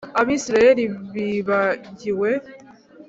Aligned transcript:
abisirayeli 0.21 0.83
bibagiwe 1.13 2.29